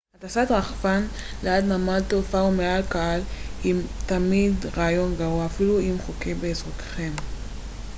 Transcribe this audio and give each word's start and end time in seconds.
הטסת 0.17 0.47
רחפן 0.49 1.07
ליד 1.43 1.65
נמל 1.65 2.01
תעופה 2.07 2.41
או 2.41 2.51
מעל 2.51 2.81
קהל 2.89 3.21
היא 3.63 3.73
כמעט 3.75 3.91
תמיד 4.09 4.53
רעיון 4.77 5.15
גרוע 5.15 5.45
אפילו 5.45 5.79
אם 5.79 5.93
זה 5.97 6.03
חוקי 6.03 6.33
באזורכם 6.33 7.11